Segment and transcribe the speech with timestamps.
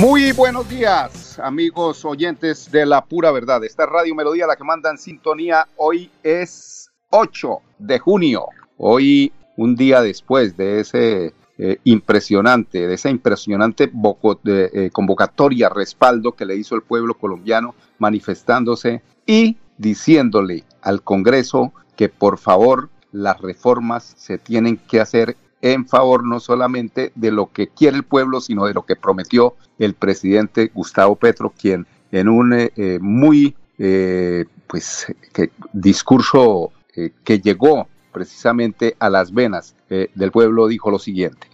[0.00, 3.64] Muy buenos días, amigos oyentes de La Pura Verdad.
[3.64, 8.46] Esta Radio Melodía, la que manda sintonía, hoy es 8 de junio.
[8.76, 13.90] Hoy, un día después de ese eh, impresionante, de esa impresionante
[14.44, 22.08] eh, convocatoria, respaldo que le hizo el pueblo colombiano manifestándose y diciéndole al Congreso que
[22.08, 27.68] por favor las reformas se tienen que hacer en favor no solamente de lo que
[27.68, 32.52] quiere el pueblo, sino de lo que prometió el presidente Gustavo Petro, quien en un
[32.52, 35.06] eh, eh, muy eh, pues,
[35.72, 36.72] discurso
[37.22, 41.46] que llegó precisamente a las venas del pueblo dijo lo siguiente.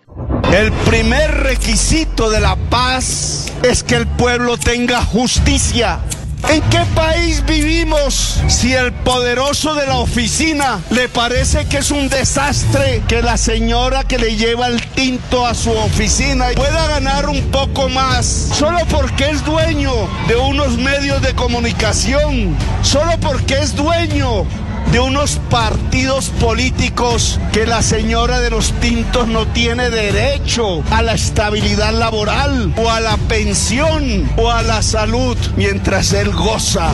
[0.55, 6.01] El primer requisito de la paz es que el pueblo tenga justicia.
[6.49, 12.09] ¿En qué país vivimos si el poderoso de la oficina le parece que es un
[12.09, 17.41] desastre que la señora que le lleva el tinto a su oficina pueda ganar un
[17.51, 19.93] poco más solo porque es dueño
[20.29, 24.45] de unos medios de comunicación, solo porque es dueño
[24.93, 31.15] de unos partidos políticos que la señora de los tintos no tiene derecho a la
[31.15, 36.93] estabilidad laboral o a la pensión o a la salud mientras él goza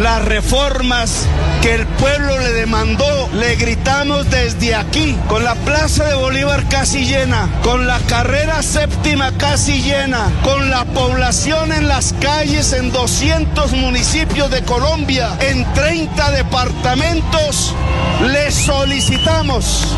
[0.00, 1.26] las reformas
[1.60, 7.04] que el pueblo le demandó, le gritamos desde aquí, con la Plaza de Bolívar casi
[7.04, 13.72] llena, con la carrera séptima casi llena, con la población en las calles en 200
[13.72, 17.74] municipios de Colombia, en 30 departamentos,
[18.26, 19.96] le solicitamos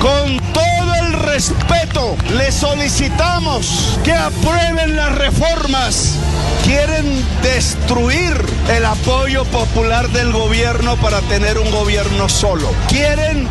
[0.00, 6.18] con todo el respeto, le solicitamos que aprueben las reformas.
[6.64, 12.70] Quieren destruir el apoyo popular del gobierno para tener un gobierno solo.
[12.88, 13.48] Quieren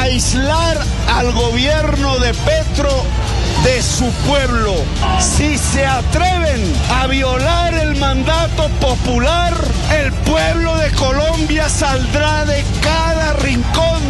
[0.00, 3.04] aislar al gobierno de Petro
[3.64, 4.74] de su pueblo.
[5.20, 6.60] Si se atreven
[6.90, 9.54] a violar el mandato popular,
[9.92, 14.02] el pueblo de Colombia saldrá de cada rincón,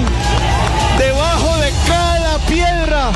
[0.98, 3.10] debajo de cada piedra,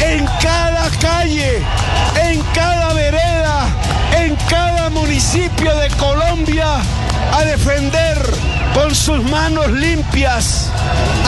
[0.00, 1.62] en cada calle,
[2.32, 3.66] en cada vereda,
[4.16, 6.80] en cada municipio de Colombia
[7.32, 8.16] a defender
[8.74, 10.70] con sus manos limpias,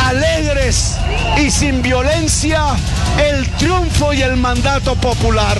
[0.02, 0.96] alegres
[1.38, 2.64] y sin violencia
[3.18, 5.58] el triunfo y el mandato popular.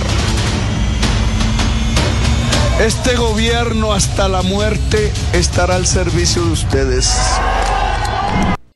[2.79, 7.15] Este gobierno hasta la muerte estará al servicio de ustedes.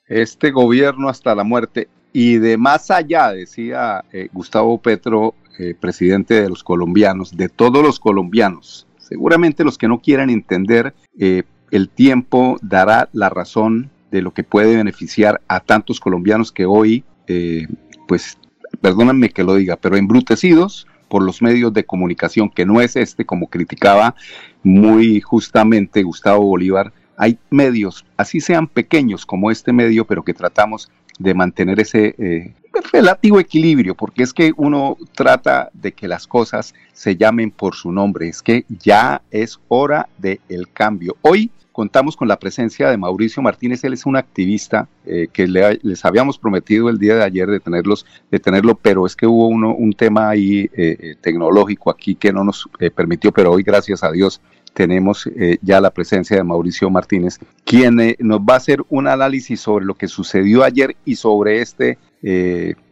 [0.08, 6.42] Este gobierno hasta la muerte y de más allá, decía eh, Gustavo Petro, eh, presidente
[6.42, 8.88] de los colombianos, de todos los colombianos.
[8.98, 14.46] Seguramente los que no quieran entender eh, el tiempo dará la razón de lo que
[14.46, 17.68] puede beneficiar a tantos colombianos que hoy, eh,
[18.08, 18.38] pues,
[18.80, 23.26] perdónenme que lo diga, pero embrutecidos por los medios de comunicación, que no es este,
[23.26, 24.16] como criticaba
[24.64, 30.90] muy justamente Gustavo Bolívar, hay medios, así sean pequeños como este medio, pero que tratamos
[31.20, 32.54] de mantener ese eh,
[32.92, 37.92] relativo equilibrio, porque es que uno trata de que las cosas se llamen por su
[37.92, 41.18] nombre, es que ya es hora del el cambio.
[41.22, 46.04] Hoy contamos con la presencia de Mauricio Martínez, él es un activista eh, que les
[46.04, 49.74] habíamos prometido el día de ayer de, tenerlos, de tenerlo, pero es que hubo uno,
[49.74, 54.12] un tema ahí eh, eh, tecnológico aquí que no nos permitió, pero hoy gracias a
[54.12, 54.42] Dios
[54.74, 55.30] tenemos
[55.62, 59.96] ya la presencia de Mauricio Martínez, quien nos va a hacer un análisis sobre lo
[59.96, 61.98] que sucedió ayer y sobre este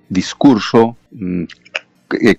[0.10, 1.44] discurso mm,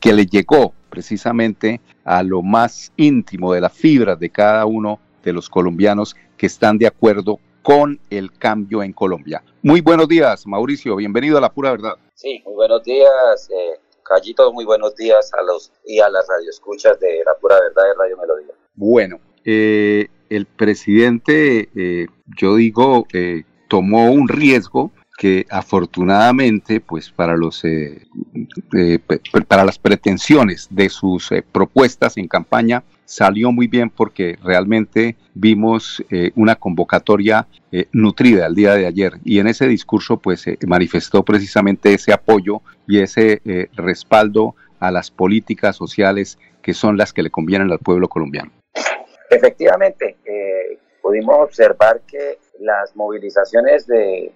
[0.00, 5.32] que le llegó precisamente a lo más íntimo de las fibras de cada uno de
[5.32, 9.42] los colombianos que están de acuerdo con el cambio en Colombia.
[9.62, 11.94] Muy buenos días, Mauricio, bienvenido a La Pura Verdad.
[12.14, 16.98] Sí, muy buenos días, eh, Callito, muy buenos días a los y a las radioescuchas
[16.98, 18.54] de La Pura Verdad de Radio Melodía.
[18.80, 27.36] Bueno, eh, el presidente, eh, yo digo, eh, tomó un riesgo que afortunadamente, pues para
[27.36, 27.64] los
[29.48, 36.00] para las pretensiones de sus propuestas en campaña salió muy bien porque realmente vimos
[36.36, 37.48] una convocatoria
[37.90, 43.00] nutrida el día de ayer y en ese discurso pues manifestó precisamente ese apoyo y
[43.00, 43.42] ese
[43.74, 48.52] respaldo a las políticas sociales que son las que le convienen al pueblo colombiano.
[49.30, 54.32] Efectivamente, eh, pudimos observar que las movilizaciones de,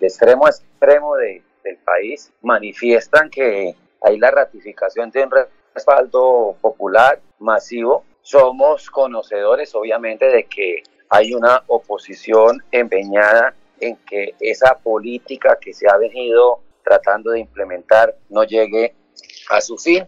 [0.00, 1.42] extremo a extremo del
[1.84, 5.30] país manifiestan que hay la ratificación de un
[5.74, 8.04] respaldo popular masivo.
[8.22, 15.88] Somos conocedores, obviamente, de que hay una oposición empeñada en que esa política que se
[15.88, 18.94] ha venido tratando de implementar no llegue
[19.50, 20.06] a su fin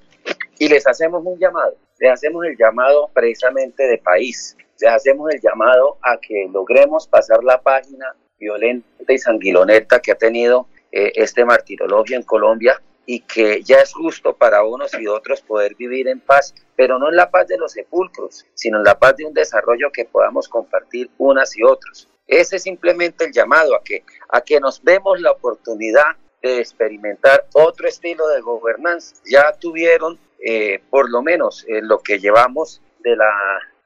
[0.58, 5.40] y les hacemos un llamado, les hacemos el llamado precisamente de país, les hacemos el
[5.40, 11.44] llamado a que logremos pasar la página violenta y sanguinolenta que ha tenido eh, este
[11.44, 16.20] martirologio en Colombia y que ya es justo para unos y otros poder vivir en
[16.20, 19.34] paz, pero no en la paz de los sepulcros, sino en la paz de un
[19.34, 22.08] desarrollo que podamos compartir unas y otros.
[22.26, 27.46] Ese es simplemente el llamado a que, a que nos demos la oportunidad de experimentar
[27.54, 29.16] otro estilo de gobernanza.
[29.26, 33.32] Ya tuvieron, eh, por lo menos en lo que llevamos de, la,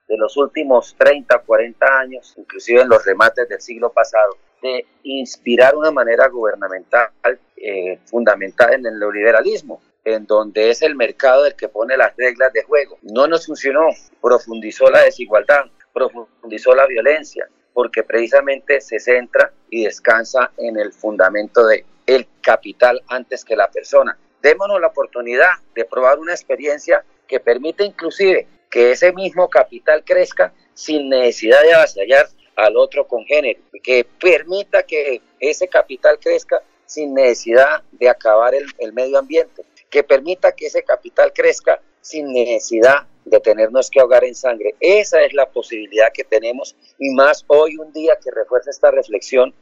[0.09, 5.77] de los últimos 30, 40 años, inclusive en los remates del siglo pasado, de inspirar
[5.77, 7.11] una manera gubernamental
[7.57, 12.53] eh, fundamentada en el neoliberalismo en donde es el mercado el que pone las reglas
[12.53, 12.99] de juego.
[13.03, 13.89] No nos funcionó,
[14.23, 21.67] profundizó la desigualdad, profundizó la violencia, porque precisamente se centra y descansa en el fundamento
[21.67, 24.17] de el capital antes que la persona.
[24.43, 30.53] Démonos la oportunidad de probar una experiencia que permite inclusive que ese mismo capital crezca
[30.75, 37.83] sin necesidad de avasallar al otro congénero, que permita que ese capital crezca sin necesidad
[37.93, 43.41] de acabar el, el medio ambiente, que permita que ese capital crezca sin necesidad de
[43.41, 44.75] tenernos que ahogar en sangre.
[44.81, 49.55] Esa es la posibilidad que tenemos y más hoy un día que refuerza esta reflexión,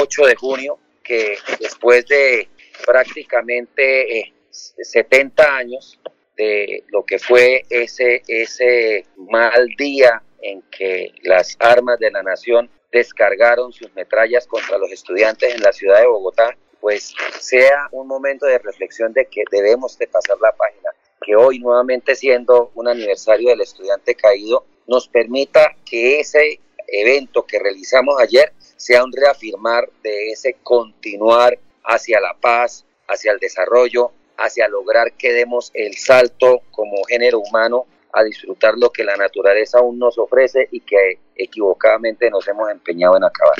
[0.00, 2.48] 8 de junio, que después de
[2.86, 6.00] prácticamente 70 eh, años
[6.36, 12.70] de lo que fue ese, ese mal día en que las armas de la nación
[12.92, 18.46] descargaron sus metrallas contra los estudiantes en la ciudad de Bogotá, pues sea un momento
[18.46, 20.90] de reflexión de que debemos de pasar la página,
[21.22, 27.58] que hoy nuevamente siendo un aniversario del estudiante caído, nos permita que ese evento que
[27.58, 34.68] realizamos ayer sea un reafirmar de ese continuar hacia la paz, hacia el desarrollo, hacia
[34.68, 39.98] lograr que demos el salto como género humano a disfrutar lo que la naturaleza aún
[39.98, 43.56] nos ofrece y que equivocadamente nos hemos empeñado en acabar.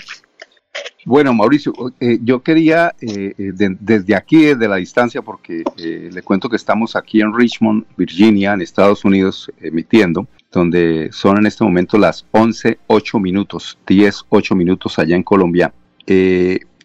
[1.05, 6.49] Bueno, Mauricio, eh, yo quería eh, eh, desde aquí, desde la distancia, porque le cuento
[6.49, 11.97] que estamos aquí en Richmond, Virginia, en Estados Unidos, emitiendo, donde son en este momento
[11.97, 15.73] las 11, 8 minutos, 10, 8 minutos allá en Colombia.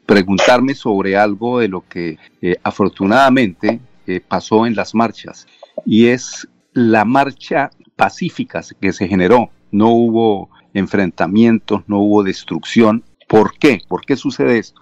[0.06, 2.18] Preguntarme sobre algo de lo que
[2.64, 3.80] afortunadamente
[4.28, 5.48] pasó en las marchas,
[5.86, 9.50] y es la marcha pacífica que se generó.
[9.72, 13.80] No hubo enfrentamientos, no hubo destrucción, ¿Por qué?
[13.88, 14.82] ¿Por qué sucede esto?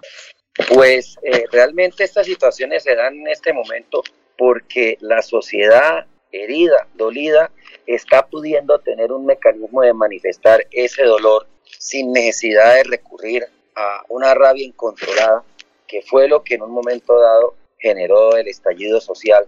[0.74, 4.02] Pues eh, realmente estas situaciones se dan en este momento
[4.36, 7.52] porque la sociedad herida, dolida,
[7.86, 11.46] está pudiendo tener un mecanismo de manifestar ese dolor
[11.78, 13.44] sin necesidad de recurrir
[13.80, 15.44] a una rabia incontrolada,
[15.86, 19.46] que fue lo que en un momento dado generó el estallido social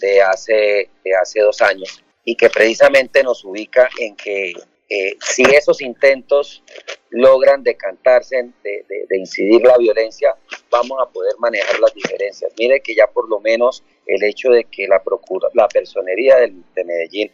[0.00, 4.52] de hace, de hace dos años y que precisamente nos ubica en que
[4.88, 6.62] eh, si esos intentos
[7.10, 10.34] logran decantarse, de, de, incidir la violencia,
[10.70, 12.52] vamos a poder manejar las diferencias.
[12.58, 16.84] Mire que ya por lo menos el hecho de que la, procura, la personería de
[16.84, 17.30] Medellín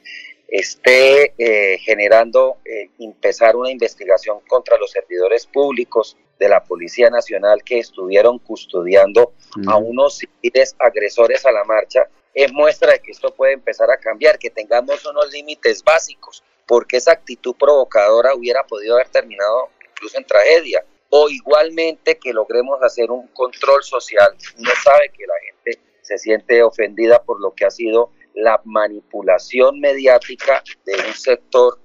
[0.48, 7.62] esté eh, generando eh, empezar una investigación contra los servidores públicos de la Policía Nacional
[7.64, 9.32] que estuvieron custodiando
[9.66, 13.96] a unos civiles agresores a la marcha, es muestra de que esto puede empezar a
[13.96, 20.18] cambiar, que tengamos unos límites básicos porque esa actitud provocadora hubiera podido haber terminado incluso
[20.18, 20.84] en tragedia.
[21.08, 24.36] O igualmente que logremos hacer un control social.
[24.58, 29.80] Uno sabe que la gente se siente ofendida por lo que ha sido la manipulación
[29.80, 31.78] mediática de un sector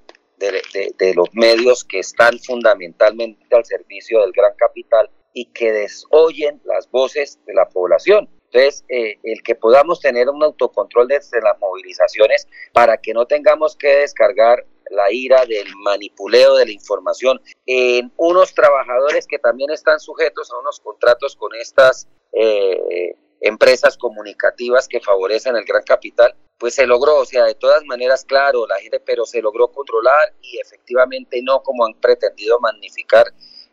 [0.49, 6.89] de, los medios que están fundamentalmente al servicio del gran capital y que desoyen las
[6.89, 8.29] voces de la población.
[8.51, 13.77] Entonces, eh, el que podamos tener un autocontrol desde las movilizaciones para que no tengamos
[13.77, 19.99] que descargar la ira del manipuleo de la información en unos trabajadores que también están
[19.99, 26.75] sujetos a unos contratos con estas eh, empresas comunicativas que favorecen el gran capital, pues
[26.75, 30.59] se logró, o sea, de todas maneras, claro, la gente, pero se logró controlar y
[30.59, 33.25] efectivamente no como han pretendido magnificar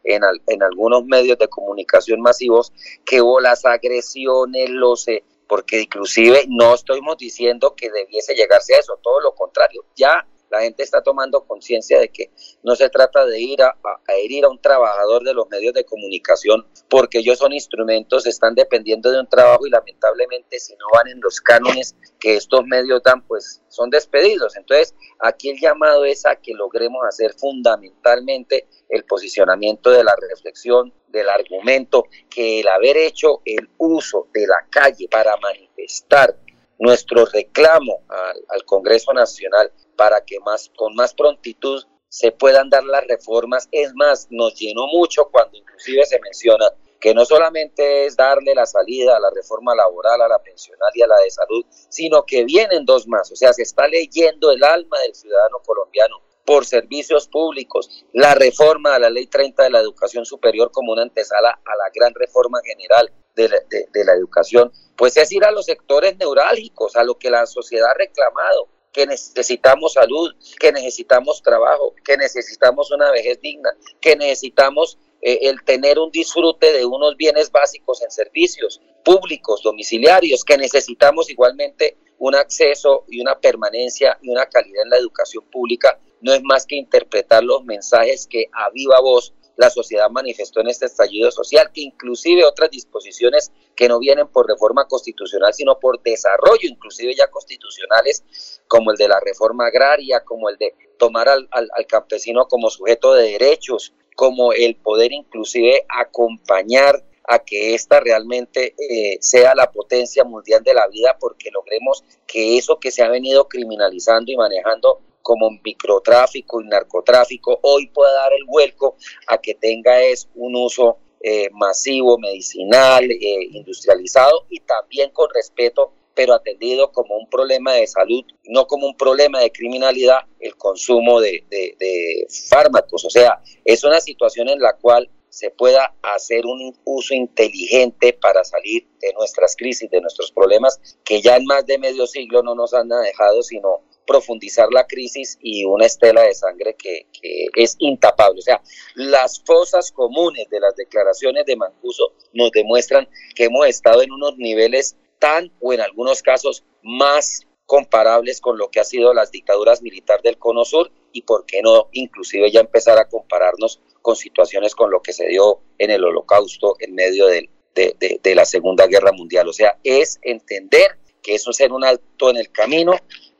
[0.04, 2.72] en, en algunos medios de comunicación masivos,
[3.04, 5.06] que hubo las agresiones, los...
[5.06, 10.26] Eh, porque inclusive no estamos diciendo que debiese llegarse a eso, todo lo contrario, ya
[10.50, 12.30] la gente está tomando conciencia de que
[12.62, 13.76] no se trata de ir a,
[14.08, 19.10] herir a un trabajador de los medios de comunicación porque ellos son instrumentos, están dependiendo
[19.10, 23.26] de un trabajo y lamentablemente si no van en los cánones que estos medios dan,
[23.26, 24.56] pues son despedidos.
[24.56, 30.92] Entonces, aquí el llamado es a que logremos hacer fundamentalmente el posicionamiento de la reflexión,
[31.08, 36.36] del argumento, que el haber hecho el uso de la calle para manifestar
[36.78, 38.02] nuestro reclamo
[38.48, 43.68] al, Congreso Nacional para que más, con más prontitud se puedan dar las reformas.
[43.72, 46.66] Es más, nos llenó mucho cuando inclusive se menciona
[47.00, 51.02] que no solamente es darle la salida a la reforma laboral, a la pensional y
[51.02, 53.30] a la de salud, sino que vienen dos más.
[53.30, 58.94] O sea, se está leyendo el alma del ciudadano colombiano por servicios públicos, la reforma
[58.94, 62.60] a la ley 30 de la educación superior como una antesala a la gran reforma
[62.64, 63.12] general
[63.46, 67.90] de la, educación, pues es ir a los sectores neurálgicos, a lo que la sociedad
[67.90, 74.98] ha reclamado, que necesitamos salud, que necesitamos trabajo, que necesitamos una vejez digna, que necesitamos
[75.20, 81.30] eh, el tener un disfrute de unos bienes básicos en servicios públicos, domiciliarios, que necesitamos
[81.30, 86.42] igualmente un acceso y una permanencia y una calidad en la educación pública, no es
[86.42, 91.32] más que interpretar los mensajes que a viva voz la sociedad manifestó en este estallido
[91.32, 97.12] social, que inclusive otras disposiciones que no vienen por reforma constitucional, sino por desarrollo, inclusive
[97.16, 101.48] ya constitucionales, como el de la reforma agraria, como el de tomar al,
[101.88, 109.18] campesino como sujeto de derechos, como el poder inclusive acompañar a que esta realmente eh,
[109.20, 113.48] sea la potencia mundial de la vida porque logremos que eso que se ha venido
[113.48, 120.00] criminalizando y manejando como microtráfico y narcotráfico, hoy puede dar el vuelco a que tenga
[120.00, 127.14] es un uso eh, masivo, medicinal, eh, industrializado y también con respeto pero atendido como
[127.16, 133.04] un problema de salud, no como un problema de criminalidad, el consumo de, de fármacos.
[133.04, 138.42] O sea, es una situación en la cual se pueda hacer un uso inteligente para
[138.42, 142.54] salir de nuestras crisis, de nuestros problemas, que ya en más de medio siglo no
[142.54, 147.06] nos han dejado sino profundizar la crisis y una estela de sangre que,
[147.54, 148.38] es intapable.
[148.38, 148.62] O sea,
[148.94, 154.38] las fosas comunes de las declaraciones de Mancuso nos demuestran que hemos estado en unos
[154.38, 159.82] niveles tan o en algunos casos más comparables con lo que ha sido las dictaduras
[159.82, 164.74] militares del Cono Sur y por qué no inclusive ya empezar a compararnos con situaciones
[164.74, 169.12] con lo que se dio en el holocausto en medio de, de la Segunda Guerra
[169.12, 169.48] Mundial.
[169.48, 172.94] O sea, es entender que eso es ser un alto en el camino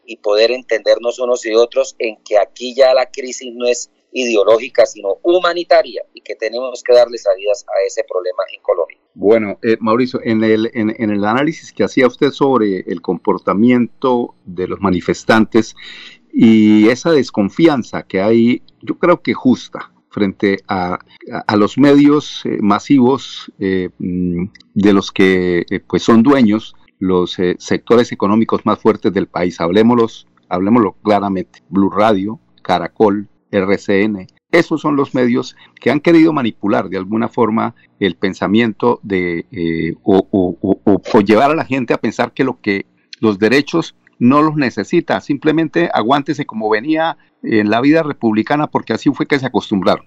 [0.09, 4.87] y poder entendernos unos y otros en que aquí ya la crisis no es ideológica,
[4.87, 8.99] sino humanitaria y que tenemos que darle salidas a ese problema en Colombia.
[9.12, 14.67] Bueno, eh, Mauricio, en el, en, el análisis que hacía usted sobre el comportamiento de
[14.67, 15.77] los manifestantes
[16.33, 20.99] y esa desconfianza que hay, yo creo que justa frente a,
[21.47, 27.57] a, los medios eh, masivos eh, mm, de los que pues son dueños los eh,
[27.59, 29.61] sectores económicos más fuertes del país.
[29.61, 31.62] Hablemoslos, hablemoslo claramente.
[31.69, 34.26] Blue Radio, Caracol, RCN.
[34.50, 39.95] Esos son los medios que han querido manipular de alguna forma el pensamiento de eh,
[40.02, 42.87] o, o, llevar a la gente a pensar que lo que
[43.21, 49.11] los derechos no los necesita, simplemente aguántese como venía en la vida republicana porque así
[49.11, 50.07] fue que se acostumbraron.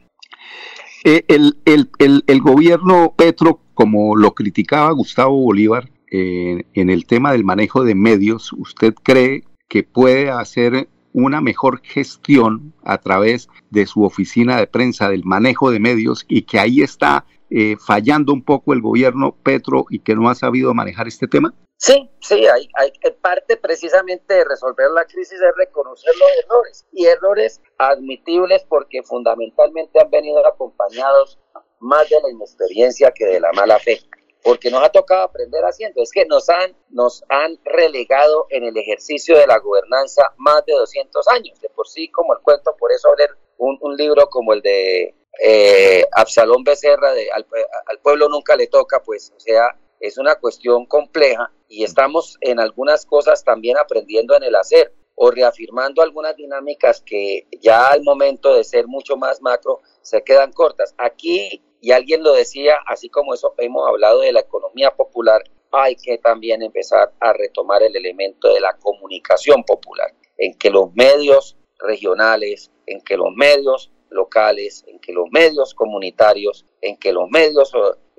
[1.03, 1.89] Eh, el, el,
[2.27, 8.51] el, gobierno Petro, como lo criticaba Gustavo Bolívar, en el tema del manejo de medios,
[8.53, 15.10] ¿usted cree que puede hacer una mejor gestión a través de su oficina de prensa
[15.10, 19.86] del manejo de medios y que ahí está eh, fallando un poco el gobierno Petro
[19.89, 21.53] y que no ha sabido manejar este tema?
[21.77, 22.91] Sí, sí, hay, hay
[23.22, 30.00] parte precisamente de resolver la crisis es reconocer los errores y errores admitibles porque fundamentalmente
[30.00, 31.39] han venido acompañados
[31.80, 34.00] más de la inexperiencia que de la mala fe
[34.43, 36.01] porque nos ha tocado aprender haciendo.
[36.01, 40.74] Es que nos han, nos han relegado en el ejercicio de la gobernanza más de
[40.74, 41.60] 200 años.
[41.62, 45.13] De por sí, como el cuento, por eso leer un, un libro como el de
[45.39, 47.45] eh, Absalón Becerra, de al,
[47.88, 52.60] al, pueblo nunca le toca, pues, o sea, es una cuestión compleja y estamos en
[52.60, 58.55] algunas cosas también aprendiendo en el hacer o reafirmando algunas dinámicas que ya al momento
[58.55, 60.95] de ser mucho más macro se quedan cortas.
[60.98, 65.95] Aquí y alguien lo decía, así como eso hemos hablado de la economía popular, hay
[65.95, 71.57] que también empezar a retomar el elemento de la comunicación popular, en que los medios
[71.79, 77.71] regionales, en que los medios locales, en que los medios comunitarios, en que los medios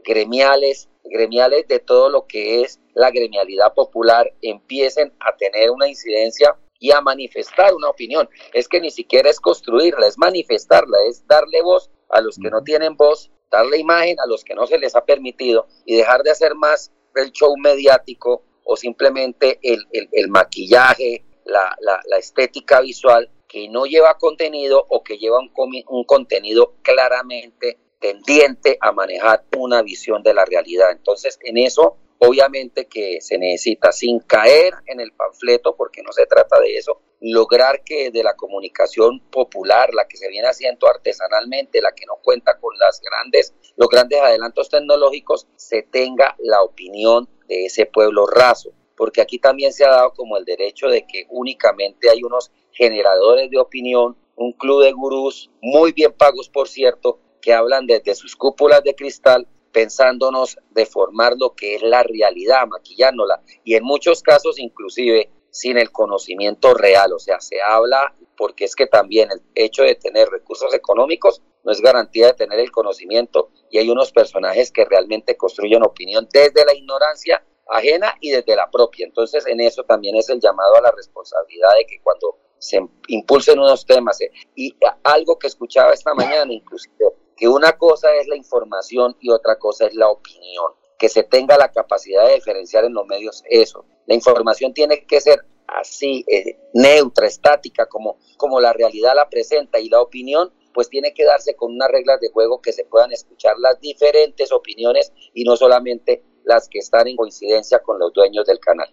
[0.04, 6.56] gremiales, gremiales de todo lo que es la gremialidad popular empiecen a tener una incidencia
[6.80, 8.28] y a manifestar una opinión.
[8.52, 12.62] Es que ni siquiera es construirla, es manifestarla, es darle voz a los que no
[12.62, 16.30] tienen voz, darle imagen a los que no se les ha permitido y dejar de
[16.30, 24.16] hacer más el show mediático o simplemente el, maquillaje, la, estética visual que no lleva
[24.16, 25.52] contenido o que lleva un,
[25.88, 30.90] un contenido claramente tendiente a manejar una visión de la realidad.
[30.90, 36.24] Entonces, en eso, obviamente que se necesita, sin caer en el panfleto, porque no se
[36.26, 41.80] trata de eso, lograr que de la comunicación popular, la que se viene haciendo artesanalmente,
[41.80, 47.28] la que no cuenta con las grandes, los grandes adelantos tecnológicos, se tenga la opinión
[47.48, 51.26] de ese pueblo raso, porque aquí también se ha dado como el derecho de que
[51.28, 57.18] únicamente hay unos generadores de opinión, un club de gurús, muy bien pagos por cierto,
[57.40, 63.42] que hablan desde sus cúpulas de cristal pensándonos deformar lo que es la realidad, maquillándola.
[63.64, 68.74] Y en muchos casos inclusive sin el conocimiento real, o sea, se habla porque es
[68.74, 73.50] que también el hecho de tener recursos económicos no es garantía de tener el conocimiento.
[73.70, 78.70] Y hay unos personajes que realmente construyen opinión desde la ignorancia ajena y desde la
[78.70, 79.06] propia.
[79.06, 83.58] Entonces, en eso también es el llamado a la responsabilidad de que cuando se impulsen
[83.58, 86.94] unos temas, eh, y algo que escuchaba esta mañana, inclusive,
[87.42, 91.58] que una cosa es la información y otra cosa es la opinión que se tenga
[91.58, 93.84] la capacidad de diferenciar en los medios eso.
[94.06, 99.80] La información tiene que ser así, eh, neutra, estática, como, como la realidad la presenta
[99.80, 103.10] y la opinión pues tiene que darse con unas reglas de juego que se puedan
[103.10, 108.46] escuchar las diferentes opiniones y no solamente las que están en coincidencia con los dueños
[108.46, 108.88] del canal.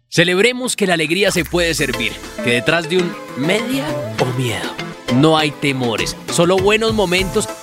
[0.09, 3.85] Celebremos que la alegría se puede servir, que detrás de un media
[4.19, 4.75] o miedo
[5.15, 7.49] no hay temores, solo buenos momentos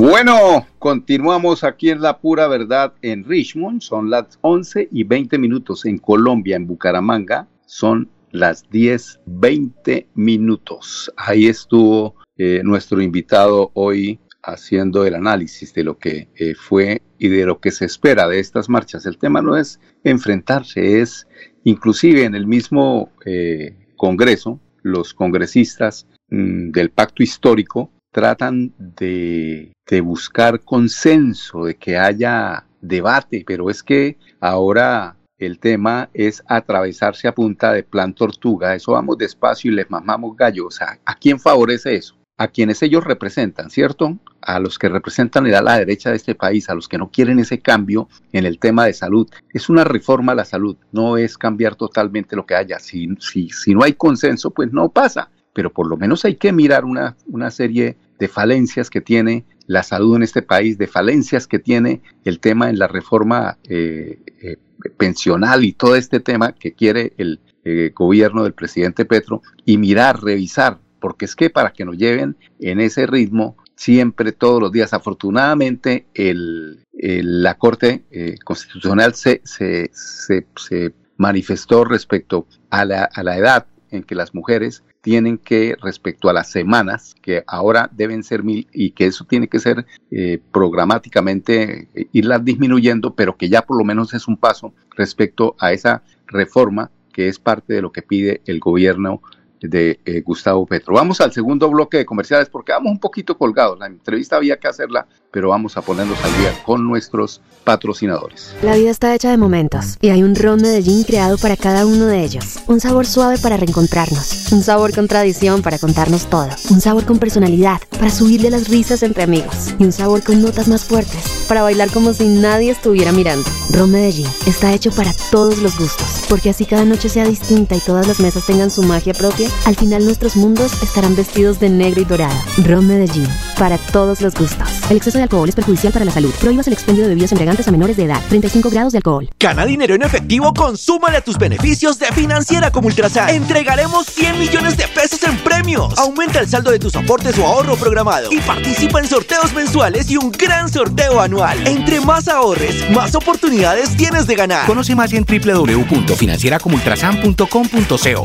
[0.00, 3.80] Bueno, continuamos aquí en La Pura Verdad en Richmond.
[3.80, 5.84] Son las 11 y 20 minutos.
[5.86, 11.12] En Colombia, en Bucaramanga, son las 10, 20 minutos.
[11.16, 17.26] Ahí estuvo eh, nuestro invitado hoy haciendo el análisis de lo que eh, fue y
[17.26, 19.04] de lo que se espera de estas marchas.
[19.04, 21.26] El tema no es enfrentarse, es
[21.64, 30.60] inclusive en el mismo eh, Congreso, los congresistas mm, del pacto histórico tratan de, buscar
[30.60, 37.72] consenso, de que haya debate, pero es que ahora el tema es atravesarse a punta
[37.72, 41.94] de plan tortuga, eso vamos despacio y les mamamos gallo, o sea, ¿a quién favorece
[41.94, 42.16] eso?
[42.40, 44.16] A quienes ellos representan, ¿cierto?
[44.42, 47.40] A los que representan a la derecha de este país, a los que no quieren
[47.40, 49.28] ese cambio en el tema de salud.
[49.52, 52.78] Es una reforma a la salud, no es cambiar totalmente lo que haya.
[52.78, 56.52] Si, si, si no hay consenso, pues no pasa pero por lo menos hay que
[56.52, 61.48] mirar una, una serie de falencias que tiene la salud en este país, de falencias
[61.48, 64.56] que tiene el tema en la reforma eh, eh,
[64.96, 70.22] pensional y todo este tema que quiere el eh, gobierno del presidente Petro, y mirar,
[70.22, 74.92] revisar, porque es que para que nos lleven en ese ritmo, siempre, todos los días,
[74.94, 78.04] afortunadamente, la Corte
[78.44, 86.28] Constitucional se, se, manifestó respecto a la edad en que las mujeres tienen que, respecto
[86.28, 90.38] a las semanas, que ahora deben ser mil y que eso tiene que ser eh,
[90.52, 95.72] programáticamente, eh, irlas disminuyendo, pero que ya por lo menos es un paso respecto a
[95.72, 99.22] esa reforma que es parte de lo que pide el gobierno
[99.60, 100.94] de eh, Gustavo Petro.
[100.94, 103.78] Vamos al segundo bloque de comerciales porque vamos un poquito colgados.
[103.78, 108.54] La entrevista había que hacerla, pero vamos a ponernos al día con nuestros patrocinadores.
[108.62, 112.06] La vida está hecha de momentos y hay un ron Medellín creado para cada uno
[112.06, 112.60] de ellos.
[112.66, 117.18] Un sabor suave para reencontrarnos, un sabor con tradición para contarnos todo, un sabor con
[117.18, 121.62] personalidad para subirle las risas entre amigos y un sabor con notas más fuertes para
[121.62, 123.48] bailar como si nadie estuviera mirando.
[123.70, 127.80] Ron Medellín está hecho para todos los gustos, porque así cada noche sea distinta y
[127.80, 132.00] todas las mesas tengan su magia propia al final nuestros mundos estarán vestidos de negro
[132.00, 132.34] y dorado.
[132.64, 134.68] Ron Medellín, para todos los gustos.
[134.90, 136.32] El exceso de alcohol es perjudicial para la salud.
[136.40, 138.20] Prohíbas el expendio de bebidas embriagantes a menores de edad.
[138.28, 139.28] 35 grados de alcohol.
[139.38, 143.30] Gana dinero en efectivo, consúmale a tus beneficios de Financiera como Ultrasan.
[143.30, 145.98] Entregaremos 100 millones de pesos en premios.
[145.98, 150.16] Aumenta el saldo de tus aportes o ahorro programado y participa en sorteos mensuales y
[150.16, 151.37] un gran sorteo anual.
[151.66, 154.66] Entre más ahorres, más oportunidades tienes de ganar.
[154.66, 158.22] Conoce más en www.financieracomultrasan.com.co.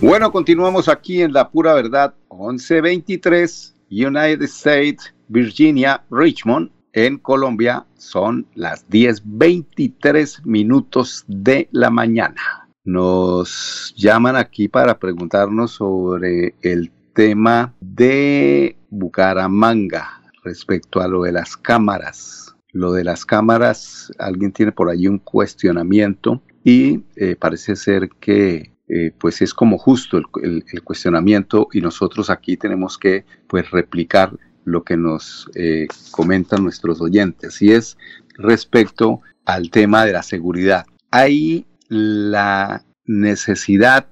[0.00, 7.86] Bueno, continuamos aquí en La Pura Verdad, 1123, United States, Virginia, Richmond, en Colombia.
[7.96, 12.66] Son las 10.23 minutos de la mañana.
[12.84, 21.56] Nos llaman aquí para preguntarnos sobre el tema de Bucaramanga respecto a lo de las
[21.56, 28.10] cámaras lo de las cámaras, alguien tiene por ahí un cuestionamiento y eh, parece ser
[28.20, 34.36] que eh, pues es como justo el, cuestionamiento y nosotros aquí tenemos que pues replicar
[34.64, 37.96] lo que nos eh, comentan nuestros oyentes y es
[38.36, 40.86] respecto al tema de la seguridad.
[41.10, 44.08] Hay la necesidad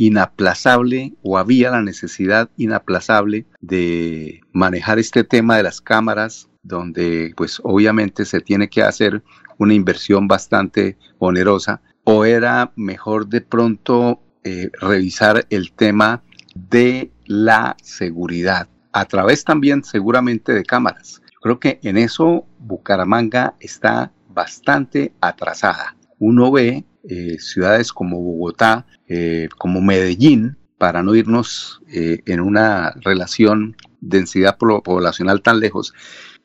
[0.00, 7.60] inaplazable o había la necesidad inaplazable de manejar este tema de las cámaras donde pues
[7.64, 9.22] obviamente se tiene que hacer
[9.58, 16.22] una inversión bastante onerosa, o era mejor de pronto eh, revisar el tema
[16.54, 21.20] de la seguridad, a través también seguramente de cámaras.
[21.42, 25.94] Creo que en eso Bucaramanga está bastante atrasada.
[26.18, 33.76] Uno ve eh, ciudades como Bogotá, eh, como Medellín, para no irnos en una relación
[34.00, 35.92] densidad poblacional tan lejos,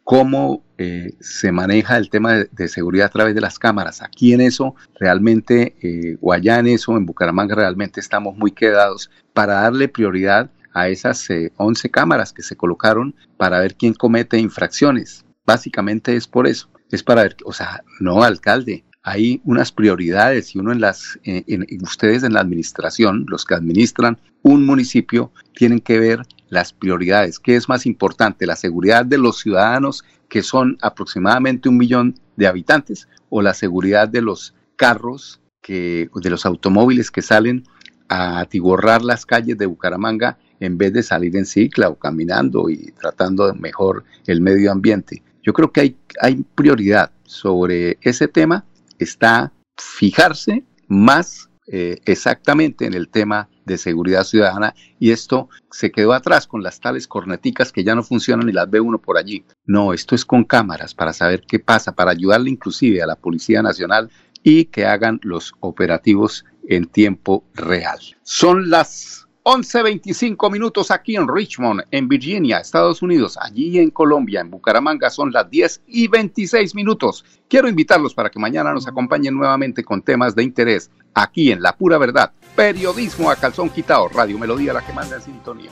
[0.05, 4.01] cómo eh, se maneja el tema de, seguridad a través de las cámaras.
[4.03, 9.09] Aquí en eso realmente, eh, o allá en eso, en Bucaramanga realmente estamos muy quedados
[9.33, 14.37] para darle prioridad a esas 11 eh, cámaras que se colocaron para ver quién comete
[14.37, 15.25] infracciones.
[15.43, 20.59] Básicamente es por eso, es para ver, o sea, no alcalde, hay unas prioridades y
[20.59, 25.99] uno en las, en, ustedes en la administración, los que administran un municipio, tienen que
[25.99, 27.37] ver las prioridades.
[27.37, 28.47] ¿Qué es más importante?
[28.47, 34.09] ¿La seguridad de los ciudadanos, que son aproximadamente un millón de habitantes, o la seguridad
[34.09, 37.63] de los carros, que, de los automóviles que salen
[38.09, 42.91] a atiborrar las calles de Bucaramanga en vez de salir en cicla o caminando y
[42.99, 45.21] tratando mejor el medio ambiente?
[45.43, 48.65] Yo creo que hay, hay prioridad sobre ese tema,
[48.99, 56.13] está fijarse más eh, exactamente en el tema de seguridad ciudadana y esto se quedó
[56.13, 59.43] atrás con las tales corneticas que ya no funcionan y las ve uno por allí.
[59.65, 63.63] No, esto es con cámaras para saber qué pasa, para ayudarle inclusive a la Policía
[63.63, 64.11] Nacional
[64.43, 67.99] y que hagan los operativos en tiempo real.
[68.21, 73.37] Son las 11.25 minutos aquí en Richmond, en Virginia, Estados Unidos.
[73.39, 77.23] Allí en Colombia, en Bucaramanga, son las 10 y 26 minutos.
[77.47, 81.77] Quiero invitarlos para que mañana nos acompañen nuevamente con temas de interés aquí en La
[81.77, 82.31] Pura Verdad.
[82.55, 84.09] Periodismo a calzón quitado.
[84.09, 85.69] Radio Melodía, la que manda en sintonía.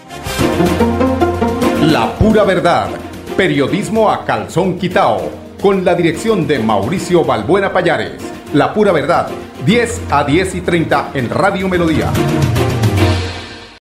[1.82, 2.90] La pura verdad.
[3.36, 5.32] Periodismo a calzón quitao.
[5.60, 8.22] Con la dirección de Mauricio Balbuena Payares.
[8.54, 9.30] La pura verdad.
[9.66, 12.14] 10 a 10 y 30 en Radio Melodía.